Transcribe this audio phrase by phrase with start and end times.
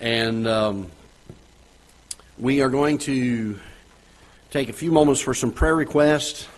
[0.00, 0.90] And um,
[2.38, 3.60] we are going to
[4.50, 6.48] take a few moments for some prayer requests.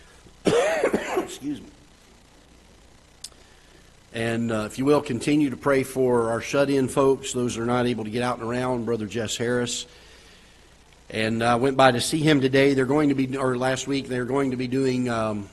[0.46, 1.66] Excuse me.
[4.14, 7.62] And uh, if you will, continue to pray for our shut in folks, those that
[7.62, 9.86] are not able to get out and around, Brother Jess Harris.
[11.10, 12.72] And I uh, went by to see him today.
[12.72, 15.50] They're going to be, or last week, they're going to be doing um,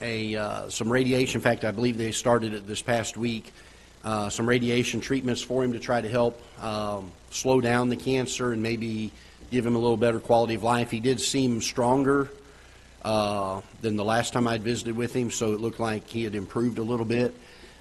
[0.00, 1.38] a uh, some radiation.
[1.38, 3.52] In fact, I believe they started it this past week.
[4.06, 8.52] Uh, some radiation treatments for him to try to help um, slow down the cancer
[8.52, 9.10] and maybe
[9.50, 10.92] give him a little better quality of life.
[10.92, 12.30] He did seem stronger
[13.02, 16.36] uh, than the last time I'd visited with him, so it looked like he had
[16.36, 17.34] improved a little bit.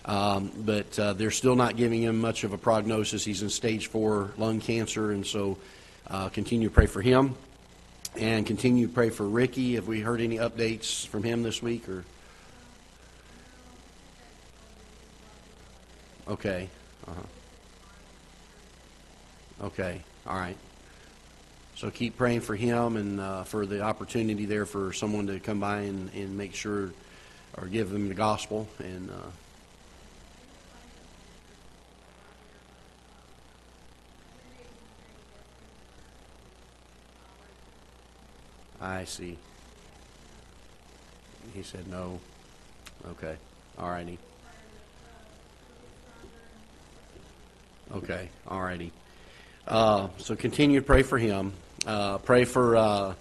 [0.06, 3.24] Um, but uh, they're still not giving him much of a prognosis.
[3.24, 5.60] He's in stage four lung cancer, and so
[6.08, 7.36] uh, continue to pray for him.
[8.16, 9.76] And continue to pray for Ricky.
[9.76, 11.88] Have we heard any updates from him this week?
[11.88, 12.04] Or
[16.28, 16.70] okay,
[17.08, 17.22] uh-huh.
[19.66, 20.58] okay, all right.
[21.76, 25.60] So keep praying for him and uh, for the opportunity there for someone to come
[25.60, 26.92] by and, and make sure
[27.58, 29.10] or give them the gospel and.
[29.10, 29.32] Uh,
[38.82, 39.38] I see.
[41.54, 42.20] He said no.
[43.10, 43.36] Okay.
[43.80, 44.20] All righty.
[47.94, 48.30] Okay.
[48.48, 48.92] All righty.
[49.68, 51.54] Uh, so continue to pray for him.
[51.86, 53.14] Uh, pray for uh,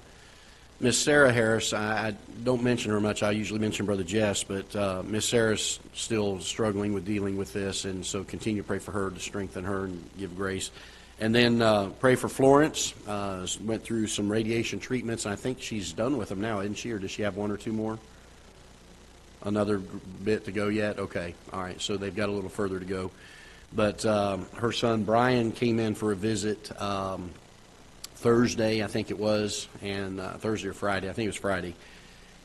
[0.80, 1.72] Miss Sarah Harris.
[1.72, 3.22] I, I, don't mention her much.
[3.22, 7.84] I usually mention Brother Jess, but uh, Miss Sarah's still struggling with dealing with this,
[7.84, 10.70] and so continue to pray for her to strengthen her and give grace.
[11.20, 12.92] And then uh, pray for Florence.
[13.06, 15.26] Uh, went through some radiation treatments.
[15.26, 16.90] I think she's done with them now, isn't she?
[16.90, 17.98] Or does she have one or two more?
[19.42, 20.98] Another bit to go yet?
[20.98, 21.34] Okay.
[21.52, 21.80] All right.
[21.80, 23.10] So they've got a little further to go.
[23.74, 27.30] But um, her son Brian came in for a visit um,
[28.16, 31.08] Thursday, I think it was, and uh, Thursday or Friday.
[31.08, 31.74] I think it was Friday.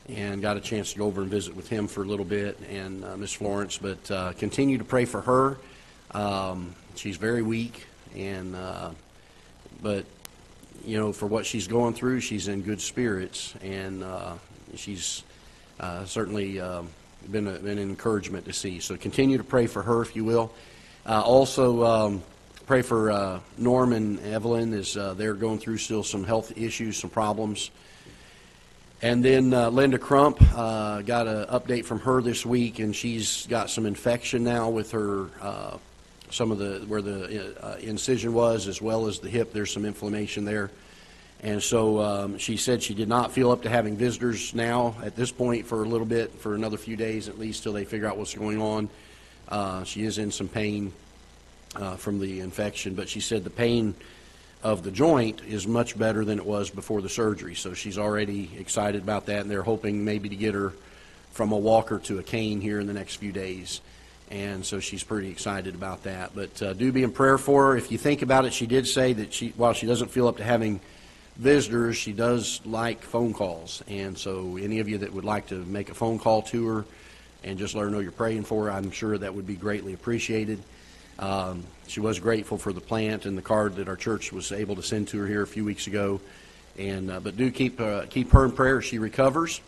[0.08, 2.58] And got a chance to go over and visit with him for a little bit
[2.68, 3.78] and uh, Miss Florence.
[3.78, 5.58] But uh, continue to pray for her.
[6.10, 8.90] Um, she's very weak and uh,
[9.82, 10.04] but
[10.84, 14.34] you know for what she's going through, she's in good spirits, and uh,
[14.74, 15.22] she's
[15.78, 16.88] uh, certainly um,
[17.30, 18.80] been, a, been an encouragement to see.
[18.80, 20.52] So continue to pray for her, if you will.
[21.06, 21.84] Uh, also.
[21.84, 22.22] Um,
[22.70, 26.96] pray for uh, Norm and Evelyn as uh, they're going through still some health issues,
[26.96, 27.72] some problems.
[29.02, 33.44] And then uh, Linda Crump uh, got an update from her this week, and she's
[33.48, 35.78] got some infection now with her uh,
[36.30, 39.52] some of the where the uh, incision was, as well as the hip.
[39.52, 40.70] There's some inflammation there,
[41.42, 45.16] and so um, she said she did not feel up to having visitors now at
[45.16, 48.06] this point for a little bit, for another few days at least, till they figure
[48.06, 48.88] out what's going on.
[49.50, 50.92] Uh, she is in some pain
[51.76, 53.94] uh, from the infection, but she said the pain
[54.62, 57.54] of the joint is much better than it was before the surgery.
[57.54, 60.72] So she's already excited about that, and they're hoping maybe to get her
[61.32, 63.80] from a walker to a cane here in the next few days
[64.30, 66.30] and so she's pretty excited about that.
[66.34, 67.76] But uh, do be in prayer for her.
[67.76, 70.36] If you think about it, she did say that she, while she doesn't feel up
[70.36, 70.80] to having
[71.36, 73.82] visitors, she does like phone calls.
[73.88, 76.84] And so, any of you that would like to make a phone call to her
[77.44, 79.92] and just let her know you're praying for her, I'm sure that would be greatly
[79.92, 80.62] appreciated.
[81.18, 84.76] Um, she was grateful for the plant and the card that our church was able
[84.76, 86.20] to send to her here a few weeks ago.
[86.78, 89.60] And uh, but do keep uh, keep her in prayer as she recovers.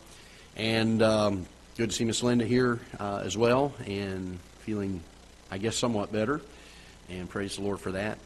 [0.57, 1.47] And um,
[1.77, 3.75] good to see Miss Linda here uh, as well.
[3.87, 5.03] And feeling,
[5.51, 6.41] I guess, somewhat better.
[7.11, 8.19] And praise the Lord for that.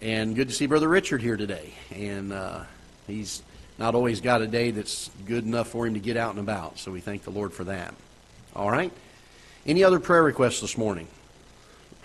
[0.00, 1.74] And good to see Brother Richard here today.
[1.94, 2.64] And uh,
[3.06, 3.42] he's
[3.78, 6.78] not always got a day that's good enough for him to get out and about.
[6.78, 7.94] So we thank the Lord for that.
[8.54, 8.92] All right.
[9.66, 11.08] Any other prayer requests this morning?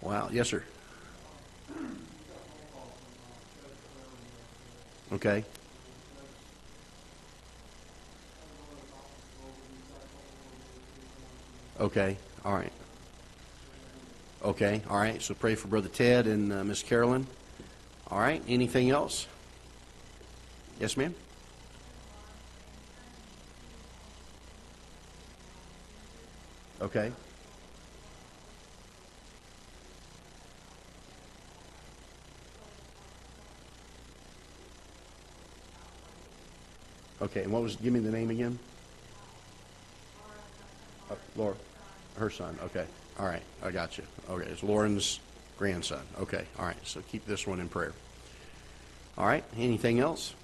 [0.00, 0.28] wow.
[0.32, 0.62] Yes, sir.
[5.12, 5.44] Okay.
[11.82, 12.72] Okay, all right.
[14.44, 15.20] Okay, all right.
[15.20, 17.26] So pray for Brother Ted and uh, Miss Carolyn.
[18.08, 18.40] All right.
[18.46, 19.26] Anything else?
[20.78, 21.14] Yes, ma'am.
[26.82, 27.12] Okay.
[37.22, 38.58] Okay, and what was, give me the name again?
[41.08, 41.54] Uh, Laura.
[42.16, 42.84] Her son, okay.
[43.18, 44.04] All right, I got you.
[44.28, 45.20] Okay, it's Lauren's
[45.56, 46.02] grandson.
[46.20, 47.92] Okay, all right, so keep this one in prayer.
[49.16, 50.34] All right, anything else?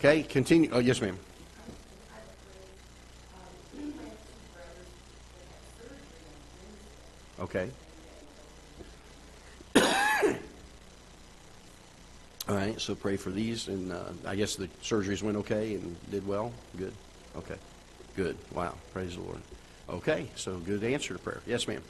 [0.00, 0.68] Okay, continue.
[0.72, 1.16] Oh, yes, ma'am.
[7.40, 7.70] Okay.
[9.76, 9.82] All
[12.48, 16.26] right, so pray for these, and uh, I guess the surgeries went okay and did
[16.26, 16.52] well?
[16.76, 16.94] Good?
[17.36, 17.56] Okay.
[18.16, 18.36] Good.
[18.52, 18.74] Wow.
[18.92, 19.40] Praise the Lord.
[19.88, 21.40] Okay, so good answer to prayer.
[21.46, 21.82] Yes, ma'am.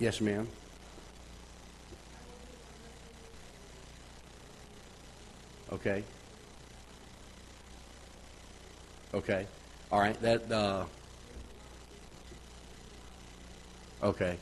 [0.00, 0.48] Yes, ma'am.
[5.72, 6.02] Okay.
[9.14, 9.46] Okay.
[9.92, 10.84] All right, that, uh,
[14.02, 14.38] okay.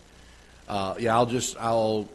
[0.68, 2.08] Uh, yeah, I'll just, I'll,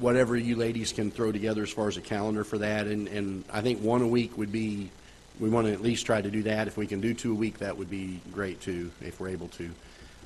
[0.00, 3.44] whatever you ladies can throw together as far as a calendar for that, and, and
[3.52, 4.90] I think one a week would be,
[5.38, 6.66] we want to at least try to do that.
[6.66, 9.48] If we can do two a week, that would be great too, if we're able
[9.48, 9.70] to.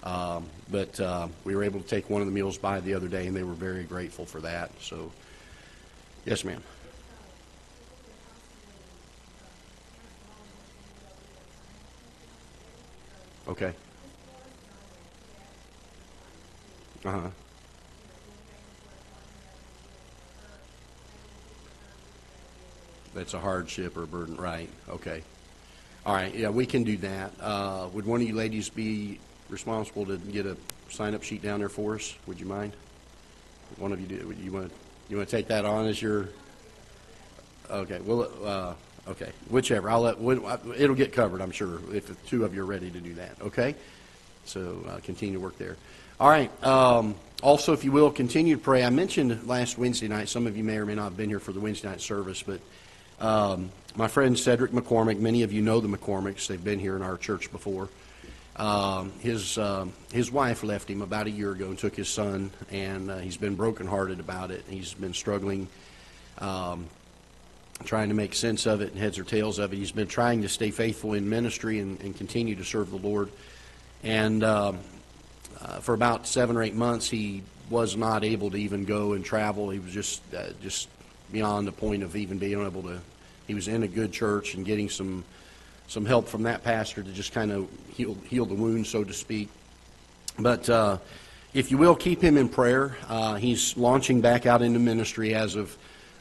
[0.03, 3.08] Um, but, uh, we were able to take one of the meals by the other
[3.08, 5.12] day, and they were very grateful for that, so,
[6.25, 6.62] yes, ma'am.
[13.48, 13.72] Okay.
[17.04, 17.31] Uh-huh.
[23.14, 25.22] That's a hardship or a burden, right, okay.
[26.04, 27.32] All right, yeah, we can do that.
[27.40, 30.56] Uh, would one of you ladies be responsible to get a
[30.90, 32.14] sign-up sheet down there for us?
[32.26, 32.72] Would you mind?
[33.78, 34.72] One of you do, you want,
[35.08, 36.28] you want to take that on as your,
[37.70, 38.75] okay, well, uh,
[39.10, 40.19] okay, whichever, I'll let,
[40.76, 43.37] it'll get covered, I'm sure, if the two of you are ready to do that,
[43.40, 43.75] okay?
[44.44, 45.76] So, uh, continue to work there.
[46.19, 48.84] All right, um, also, if you will, continue to pray.
[48.84, 51.40] I mentioned last Wednesday night, some of you may or may not have been here
[51.40, 52.60] for the Wednesday night service, but
[53.20, 57.02] um, my friend Cedric McCormick, many of you know the McCormicks, they've been here in
[57.02, 57.88] our church before.
[58.56, 62.50] Um, his um, his wife left him about a year ago and took his son,
[62.70, 64.64] and uh, he's been brokenhearted about it.
[64.69, 65.69] He's been struggling,
[66.38, 66.87] um,
[67.84, 69.76] trying to make sense of it and heads or tails of it.
[69.76, 73.31] He's been trying to stay faithful in ministry and, and continue to serve the Lord.
[74.02, 74.78] And um,
[75.61, 79.25] uh, for about seven or eight months, he was not able to even go and
[79.25, 79.70] travel.
[79.70, 80.88] He was just uh, just
[81.32, 83.00] beyond the point of even being able to.
[83.46, 85.25] He was in a good church and getting some
[85.88, 89.12] some help from that pastor to just kind of heal heal the wound, so to
[89.12, 89.49] speak.
[90.38, 90.99] But uh,
[91.55, 92.96] if you will, keep him in prayer.
[93.08, 95.76] Uh, he's launching back out into ministry as of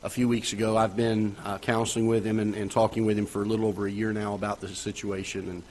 [0.05, 0.77] a few weeks ago.
[0.77, 3.87] I've been uh, counseling with him and, and talking with him for a little over
[3.87, 5.63] a year now about the situation, and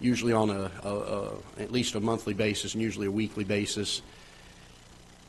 [0.00, 4.00] usually on a, a, a at least a monthly basis, and usually a weekly basis.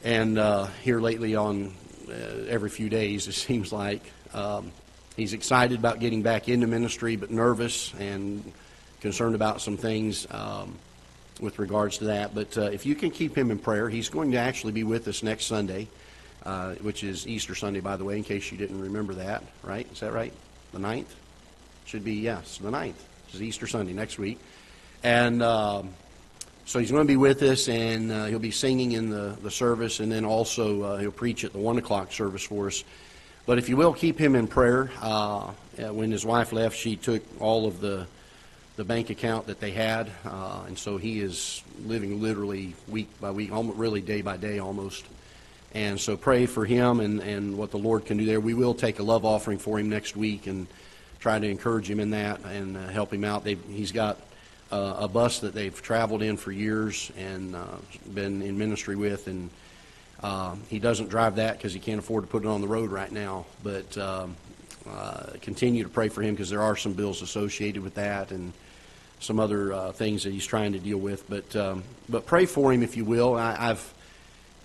[0.01, 1.73] And uh, here lately, on
[2.07, 2.13] uh,
[2.47, 4.01] every few days, it seems like
[4.33, 4.71] um,
[5.17, 8.49] he's excited about getting back into ministry, but nervous and
[9.01, 10.79] concerned about some things um,
[11.41, 12.33] with regards to that.
[12.33, 15.05] But uh, if you can keep him in prayer, he's going to actually be with
[15.09, 15.89] us next Sunday,
[16.45, 19.43] uh, which is Easter Sunday, by the way, in case you didn't remember that.
[19.63, 19.87] Right?
[19.91, 20.33] Is that right?
[20.71, 21.05] The 9th?
[21.85, 22.93] Should be yes, the 9th.
[23.25, 24.39] This is Easter Sunday next week,
[25.03, 25.41] and.
[25.41, 25.89] Um,
[26.65, 29.51] so he's going to be with us, and uh, he'll be singing in the, the
[29.51, 32.85] service, and then also uh, he'll preach at the 1 o'clock service for us.
[33.45, 34.89] But if you will, keep him in prayer.
[35.01, 38.07] Uh, when his wife left, she took all of the,
[38.77, 43.31] the bank account that they had, uh, and so he is living literally week by
[43.31, 45.03] week, almost really day by day almost.
[45.73, 48.39] And so pray for him and, and what the Lord can do there.
[48.39, 50.67] We will take a love offering for him next week and
[51.19, 53.43] try to encourage him in that and uh, help him out.
[53.43, 54.17] They've, he's got
[54.71, 57.65] uh, a bus that they've traveled in for years and uh,
[58.13, 59.49] been in ministry with, and
[60.21, 62.91] uh, he doesn't drive that because he can't afford to put it on the road
[62.91, 63.45] right now.
[63.63, 64.35] But um,
[64.87, 68.51] uh, continue to pray for him because there are some bills associated with that and
[69.19, 71.27] some other uh, things that he's trying to deal with.
[71.29, 73.35] But um, but pray for him if you will.
[73.35, 73.93] I, I've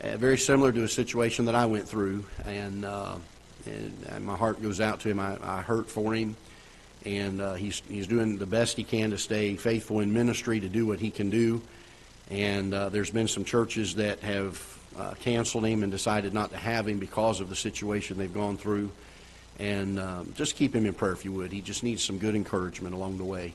[0.02, 3.16] uh, very similar to a situation that I went through, and, uh,
[3.66, 5.18] and, and my heart goes out to him.
[5.18, 6.36] I, I hurt for him
[7.04, 10.68] and uh, he's he's doing the best he can to stay faithful in ministry to
[10.68, 11.60] do what he can do.
[12.30, 16.56] And uh, there's been some churches that have uh, canceled him and decided not to
[16.58, 18.90] have him because of the situation they've gone through.
[19.58, 21.52] And um, just keep him in prayer if you would.
[21.52, 23.54] He just needs some good encouragement along the way,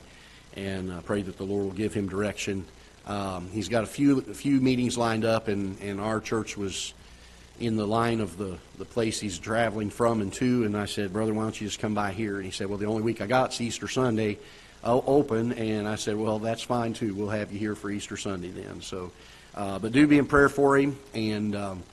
[0.55, 2.65] and uh, pray that the Lord will give him direction.
[3.05, 6.93] Um, he's got a few a few meetings lined up, and, and our church was
[7.60, 11.13] in the line of the, the place he's traveling from and to, and I said,
[11.13, 12.38] Brother, why don't you just come by here?
[12.38, 14.39] And he said, Well, the only week I got's Easter Sunday
[14.83, 17.13] uh, open, and I said, Well, that's fine too.
[17.13, 18.81] We'll have you here for Easter Sunday then.
[18.81, 19.12] So,
[19.55, 21.83] uh, but do be in prayer for him, and um,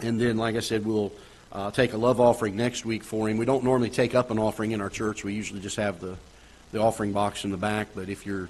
[0.00, 1.12] and then, like I said, we'll
[1.52, 3.36] uh, take a love offering next week for him.
[3.36, 5.24] We don't normally take up an offering in our church.
[5.24, 6.16] We usually just have the
[6.72, 7.88] the offering box in the back.
[7.94, 8.48] But if you're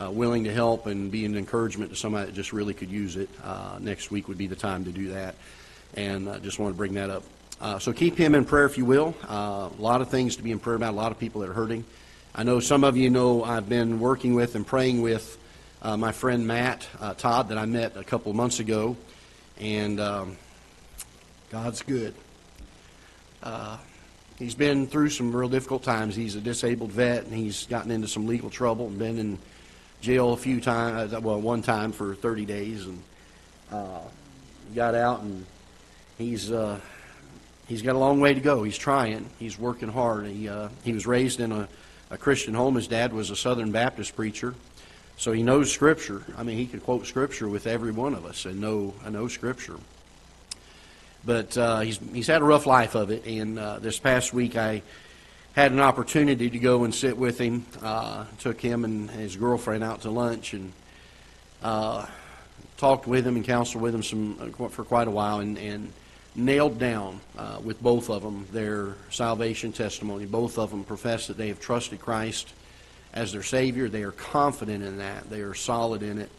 [0.00, 3.16] uh, willing to help and be an encouragement to somebody that just really could use
[3.16, 5.34] it, uh, next week would be the time to do that
[5.94, 7.22] and I just want to bring that up.
[7.60, 9.14] Uh, so keep him in prayer if you will.
[9.28, 11.50] Uh, a lot of things to be in prayer about, a lot of people that
[11.50, 11.84] are hurting.
[12.34, 15.38] I know some of you know I've been working with and praying with
[15.82, 18.96] uh, my friend Matt uh, Todd that I met a couple months ago,
[19.60, 20.36] and um,
[21.50, 22.14] God's good.
[23.42, 23.76] Uh,
[24.38, 26.16] he's been through some real difficult times.
[26.16, 29.38] He's a disabled vet, and he's gotten into some legal trouble and been in
[30.02, 31.12] jail a few times.
[31.12, 33.02] Well, one time for 30 days, and
[33.70, 34.00] uh,
[34.74, 35.46] got out, and
[36.18, 36.78] he's uh,
[37.68, 38.64] he's got a long way to go.
[38.64, 39.30] He's trying.
[39.38, 40.26] He's working hard.
[40.26, 41.68] He uh, he was raised in a,
[42.10, 42.74] a Christian home.
[42.74, 44.54] His dad was a Southern Baptist preacher,
[45.16, 46.24] so he knows Scripture.
[46.36, 49.78] I mean, he could quote Scripture with every one of us and know know Scripture.
[51.24, 54.56] But uh, he's he's had a rough life of it, and uh, this past week
[54.56, 54.82] I
[55.54, 57.66] had an opportunity to go and sit with him.
[57.82, 60.72] Uh, took him and his girlfriend out to lunch and
[61.62, 62.06] uh,
[62.78, 65.92] talked with him and counseled with him some uh, for quite a while, and, and
[66.34, 70.24] nailed down uh, with both of them their salvation testimony.
[70.24, 72.52] Both of them profess that they have trusted Christ
[73.12, 73.88] as their Savior.
[73.88, 75.28] They are confident in that.
[75.28, 76.30] They are solid in it.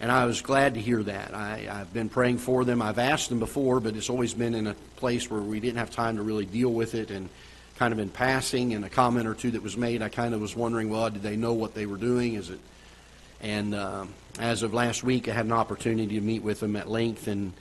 [0.00, 1.32] And I was glad to hear that.
[1.32, 2.82] I, I've been praying for them.
[2.82, 5.90] I've asked them before, but it's always been in a place where we didn't have
[5.90, 7.30] time to really deal with it and
[7.78, 10.40] kind of in passing and a comment or two that was made, I kind of
[10.40, 12.34] was wondering, well, did they know what they were doing?
[12.34, 12.60] Is it?
[13.40, 14.06] And uh,
[14.38, 17.52] as of last week, I had an opportunity to meet with them at length and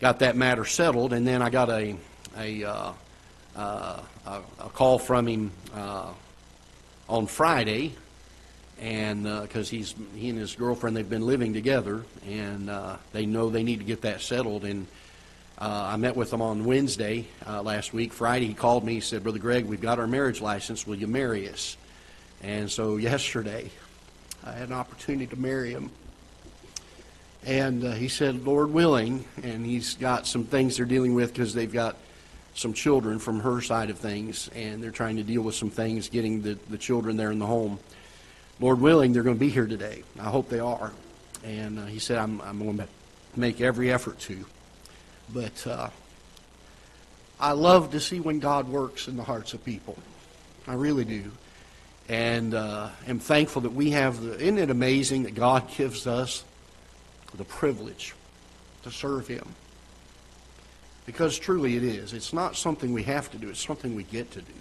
[0.00, 1.12] got that matter settled.
[1.12, 1.96] And then I got a
[2.36, 2.92] a, uh,
[3.56, 6.12] uh, a, call from him uh,
[7.08, 7.94] on Friday
[8.78, 13.24] and because uh, he's he and his girlfriend they've been living together, and uh, they
[13.24, 14.64] know they need to get that settled.
[14.64, 14.86] And
[15.58, 18.12] uh, I met with them on Wednesday uh, last week.
[18.12, 18.94] Friday he called me.
[18.94, 20.86] He said, "Brother Greg, we've got our marriage license.
[20.86, 21.76] Will you marry us?"
[22.42, 23.70] And so yesterday,
[24.44, 25.90] I had an opportunity to marry him.
[27.44, 31.54] And uh, he said, "Lord willing," and he's got some things they're dealing with because
[31.54, 31.96] they've got
[32.56, 36.08] some children from her side of things, and they're trying to deal with some things
[36.08, 37.78] getting the, the children there in the home.
[38.60, 40.02] Lord willing, they're going to be here today.
[40.18, 40.92] I hope they are.
[41.44, 42.88] And uh, he said, I'm, I'm going to
[43.36, 44.46] make every effort to.
[45.32, 45.90] But uh,
[47.38, 49.98] I love to see when God works in the hearts of people.
[50.66, 51.30] I really do.
[52.08, 54.34] And uh, am thankful that we have the.
[54.34, 56.44] Isn't it amazing that God gives us
[57.34, 58.14] the privilege
[58.84, 59.46] to serve Him?
[61.04, 62.12] Because truly it is.
[62.12, 64.52] It's not something we have to do, it's something we get to do.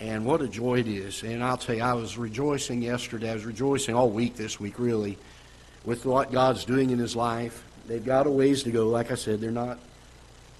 [0.00, 1.22] And what a joy it is.
[1.22, 3.30] And I'll tell you, I was rejoicing yesterday.
[3.30, 5.16] I was rejoicing all week this week, really,
[5.84, 7.64] with what God's doing in his life.
[7.86, 8.88] They've got a ways to go.
[8.88, 9.78] Like I said, they're not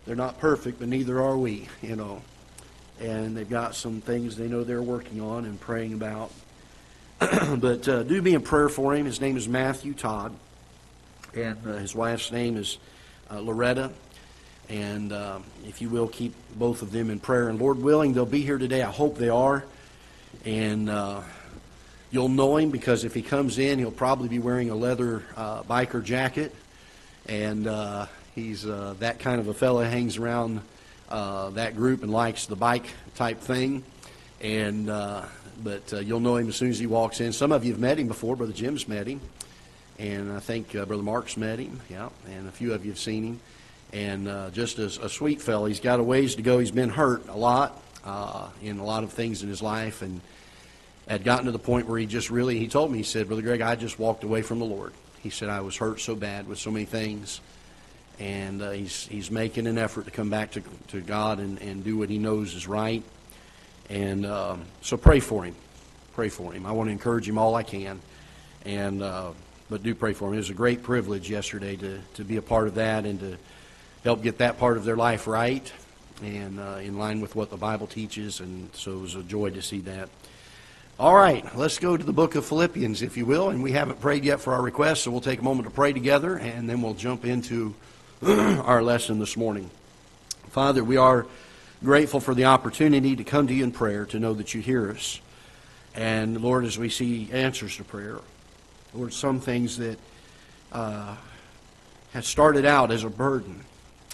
[0.06, 2.22] they're not perfect, but neither are we, you know.
[3.00, 6.30] And they've got some things they know they're working on and praying about.
[7.18, 9.06] but uh, do be in prayer for him.
[9.06, 10.34] His name is Matthew Todd,
[11.34, 12.78] and uh, his wife's name is
[13.30, 13.90] uh, Loretta.
[14.68, 17.48] And uh, if you will, keep both of them in prayer.
[17.48, 18.82] And Lord willing, they'll be here today.
[18.82, 19.64] I hope they are.
[20.44, 21.22] And uh,
[22.10, 25.62] you'll know him because if he comes in, he'll probably be wearing a leather uh,
[25.64, 26.54] biker jacket.
[27.28, 30.60] And uh, he's uh, that kind of a fellow, hangs around
[31.08, 33.82] uh, that group and likes the bike type thing.
[34.40, 34.86] And
[35.62, 37.32] but you'll know him as soon as he walks in.
[37.32, 38.36] Some of you have met him before.
[38.36, 39.20] Brother Jim's met him,
[39.98, 41.80] and I think Brother Mark's met him.
[41.88, 43.40] Yeah, and a few of you have seen him
[43.94, 45.66] and uh, just as a sweet fellow.
[45.66, 46.58] He's got a ways to go.
[46.58, 50.20] He's been hurt a lot uh, in a lot of things in his life, and
[51.08, 53.42] had gotten to the point where he just really, he told me, he said, Brother
[53.42, 54.92] Greg, I just walked away from the Lord.
[55.24, 57.40] He said, I was hurt so bad with so many things,
[58.18, 61.82] and uh, he's, he's making an effort to come back to, to God and, and
[61.82, 63.02] do what he knows is right.
[63.88, 65.56] And um, so pray for him.
[66.12, 66.66] Pray for him.
[66.66, 68.00] I want to encourage him all I can.
[68.66, 69.30] And, uh,
[69.70, 70.34] but do pray for him.
[70.34, 73.38] It was a great privilege yesterday to, to be a part of that and to
[74.04, 75.72] help get that part of their life right
[76.22, 78.40] and uh, in line with what the Bible teaches.
[78.40, 80.10] And so it was a joy to see that.
[80.96, 83.48] All right, let's go to the book of Philippians, if you will.
[83.48, 85.92] And we haven't prayed yet for our request, so we'll take a moment to pray
[85.92, 87.74] together, and then we'll jump into
[88.22, 89.70] our lesson this morning.
[90.50, 91.26] Father, we are
[91.82, 94.88] grateful for the opportunity to come to you in prayer, to know that you hear
[94.92, 95.20] us.
[95.96, 98.20] And Lord, as we see answers to prayer,
[98.94, 99.98] Lord, some things that
[100.70, 101.16] uh,
[102.12, 103.64] have started out as a burden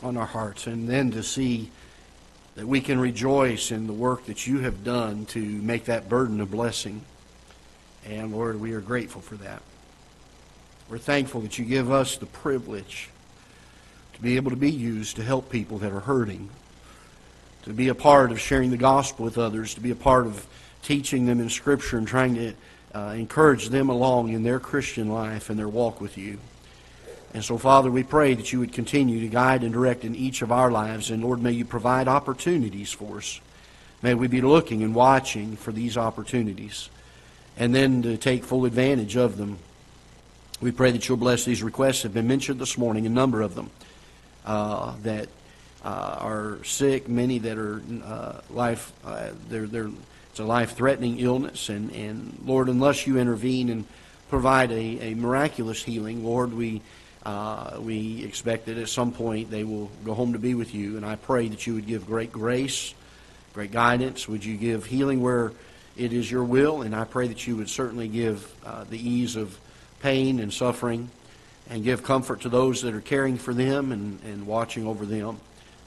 [0.03, 1.71] on our hearts, and then to see
[2.61, 6.43] that we can rejoice in the work that you have done to make that burden
[6.43, 7.01] a blessing.
[8.05, 9.63] And Lord, we are grateful for that.
[10.91, 13.09] We're thankful that you give us the privilege
[14.13, 16.51] to be able to be used to help people that are hurting,
[17.63, 20.47] to be a part of sharing the gospel with others, to be a part of
[20.83, 22.53] teaching them in Scripture and trying to
[22.95, 26.39] uh, encourage them along in their Christian life and their walk with you.
[27.33, 30.43] And so, Father, we pray that you would continue to guide and direct in each
[30.43, 31.11] of our lives.
[31.11, 33.41] And, Lord, may you provide opportunities for us.
[34.03, 36.91] May we be looking and watching for these opportunities
[37.59, 39.59] and then to take full advantage of them
[40.61, 43.55] We pray that you'll bless these requests have been mentioned this morning, a number of
[43.55, 43.71] them
[44.45, 45.29] uh, that
[45.83, 49.89] uh, are sick, many that are uh, life, uh, they're, they're,
[50.31, 51.71] it's a life-threatening illness.
[51.71, 53.87] And, and Lord, unless you intervene and
[54.29, 56.83] provide a, a miraculous healing, Lord, we,
[57.25, 60.97] uh, we expect that at some point they will go home to be with you.
[60.97, 62.95] And I pray that you would give great grace,
[63.53, 64.27] great guidance.
[64.29, 65.53] Would you give healing where
[65.97, 66.83] it is your will?
[66.83, 69.59] And I pray that you would certainly give uh, the ease of
[70.01, 71.11] pain and suffering
[71.69, 75.39] and give comfort to those that are caring for them and, and watching over them.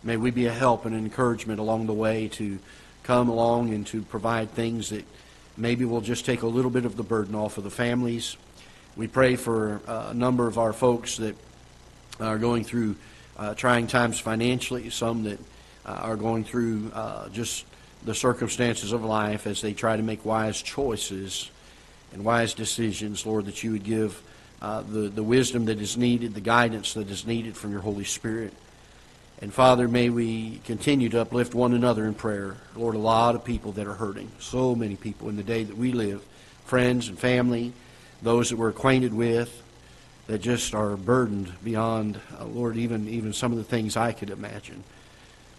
[0.04, 2.60] May we be a help and an encouragement along the way to
[3.04, 5.06] come along and to provide things that
[5.58, 8.38] maybe will just take a little bit of the burden off of the families.
[8.96, 11.36] We pray for uh, a number of our folks that
[12.20, 12.96] are going through
[13.38, 15.40] uh, trying times financially, some that
[15.84, 17.66] uh, are going through uh, just
[18.06, 21.50] the circumstances of life as they try to make wise choices
[22.14, 24.22] and wise decisions, Lord, that you would give
[24.62, 28.04] uh, the, the wisdom that is needed, the guidance that is needed from your Holy
[28.04, 28.54] Spirit.
[29.42, 32.58] And Father, may we continue to uplift one another in prayer.
[32.76, 35.76] Lord, a lot of people that are hurting, so many people in the day that
[35.76, 36.24] we live,
[36.66, 37.74] friends and family,
[38.24, 39.62] those that we're acquainted with,
[40.28, 44.30] that just are burdened beyond, uh, Lord, even, even some of the things I could
[44.30, 44.84] imagine.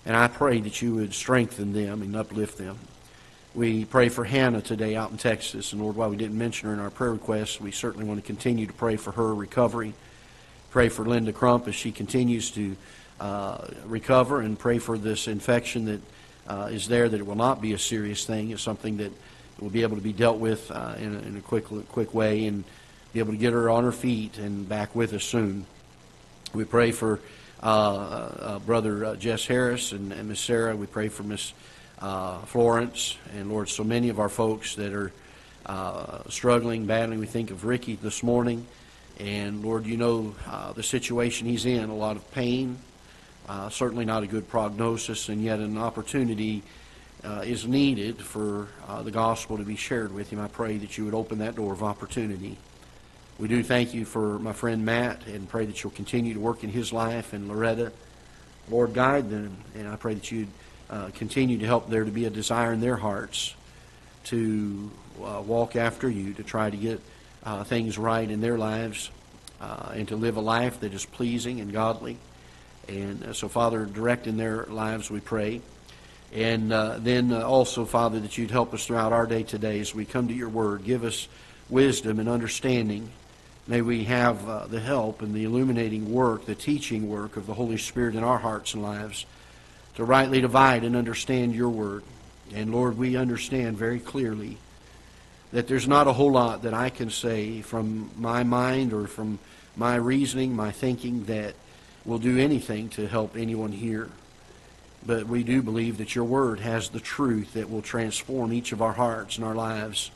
[0.06, 2.78] And I pray that you would strengthen them and uplift them.
[3.54, 5.72] We pray for Hannah today out in Texas.
[5.72, 8.26] And Lord, while we didn't mention her in our prayer requests, we certainly want to
[8.26, 9.92] continue to pray for her recovery.
[10.70, 12.76] Pray for Linda Crump as she continues to
[13.20, 16.00] uh, recover and pray for this infection that
[16.48, 18.50] uh, is there, that it will not be a serious thing.
[18.50, 19.12] It's something that
[19.60, 22.46] will be able to be dealt with uh, in, a, in a quick, quick way
[22.46, 22.64] and
[23.12, 25.66] be able to get her on her feet and back with us soon.
[26.52, 27.20] We pray for
[27.62, 30.76] uh, uh, Brother uh, Jess Harris and, and Miss Sarah.
[30.76, 31.52] We pray for Miss
[32.00, 35.12] uh, Florence, and Lord, so many of our folks that are
[35.66, 37.20] uh, struggling, battling.
[37.20, 38.66] We think of Ricky this morning,
[39.18, 42.78] and Lord, you know uh, the situation he's in, a lot of pain,
[43.48, 46.62] uh, certainly not a good prognosis, and yet an opportunity
[47.24, 50.40] uh, is needed for uh, the gospel to be shared with him.
[50.40, 52.58] I pray that you would open that door of opportunity.
[53.38, 56.62] We do thank you for my friend Matt and pray that you'll continue to work
[56.62, 57.92] in his life and Loretta.
[58.70, 60.48] Lord, guide them, and I pray that you'd
[60.88, 63.54] uh, continue to help there to be a desire in their hearts
[64.24, 64.90] to
[65.22, 67.00] uh, walk after you, to try to get
[67.42, 69.10] uh, things right in their lives,
[69.60, 72.16] uh, and to live a life that is pleasing and godly.
[72.88, 75.60] And so, Father, direct in their lives, we pray.
[76.34, 80.04] And uh, then also, Father, that you'd help us throughout our day today as we
[80.04, 80.84] come to your word.
[80.84, 81.28] Give us
[81.70, 83.08] wisdom and understanding.
[83.68, 87.78] May we have the help and the illuminating work, the teaching work of the Holy
[87.78, 89.26] Spirit in our hearts and lives
[89.94, 92.02] to rightly divide and understand your word.
[92.52, 94.58] And Lord, we understand very clearly
[95.52, 99.38] that there's not a whole lot that I can say from my mind or from
[99.76, 101.54] my reasoning, my thinking, that
[102.04, 104.10] will do anything to help anyone here.
[105.06, 108.80] But we do believe that your word has the truth that will transform each of
[108.80, 110.10] our hearts and our lives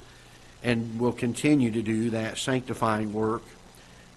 [0.63, 3.43] and will continue to do that sanctifying work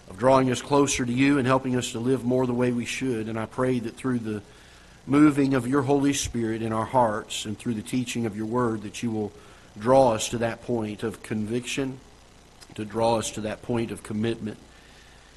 [0.08, 2.84] of drawing us closer to you and helping us to live more the way we
[2.84, 3.28] should.
[3.28, 4.42] And I pray that through the
[5.06, 8.82] moving of your Holy Spirit in our hearts and through the teaching of your word
[8.82, 9.32] that you will
[9.78, 11.98] draw us to that point of conviction,
[12.74, 14.58] to draw us to that point of commitment.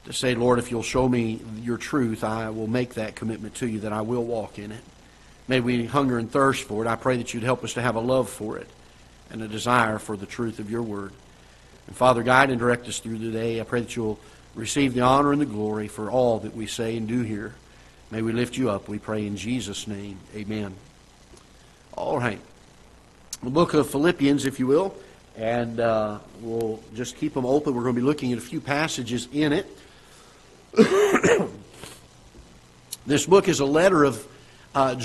[0.05, 3.67] To say, Lord, if you'll show me your truth, I will make that commitment to
[3.67, 4.81] you that I will walk in it.
[5.47, 6.87] May we hunger and thirst for it.
[6.87, 8.67] I pray that you'd help us to have a love for it
[9.29, 11.11] and a desire for the truth of your word.
[11.87, 13.59] And Father, guide and direct us through the day.
[13.59, 14.19] I pray that you'll
[14.55, 17.53] receive the honor and the glory for all that we say and do here.
[18.11, 20.19] May we lift you up, we pray in Jesus' name.
[20.35, 20.73] Amen.
[21.93, 22.39] All right.
[23.43, 24.95] The book of Philippians, if you will,
[25.35, 27.73] and uh, we'll just keep them open.
[27.75, 29.67] We're going to be looking at a few passages in it.
[33.05, 34.25] this book is a letter of
[34.73, 34.93] uh,